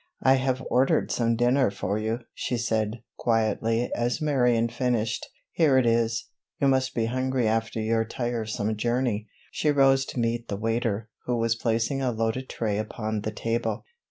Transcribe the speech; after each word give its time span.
"I 0.23 0.33
have 0.37 0.63
ordered 0.71 1.11
some 1.11 1.35
dinner 1.35 1.69
for 1.69 1.99
you," 1.99 2.21
she 2.33 2.57
said, 2.57 3.03
quietly, 3.17 3.91
as 3.93 4.19
Marion 4.19 4.67
finished. 4.67 5.27
"Here 5.51 5.77
it 5.77 5.85
is; 5.85 6.27
you 6.59 6.67
must 6.67 6.95
be 6.95 7.05
hungry 7.05 7.47
after 7.47 7.79
your 7.79 8.03
tiresome 8.03 8.75
journey." 8.77 9.27
She 9.51 9.69
rose 9.69 10.05
to 10.05 10.19
meet 10.19 10.47
the 10.47 10.57
waiter, 10.57 11.07
who 11.25 11.37
was 11.37 11.53
placing 11.53 12.01
a 12.01 12.11
loaded 12.11 12.49
tray 12.49 12.79
upon 12.79 13.21
the 13.21 13.31
table. 13.31 13.85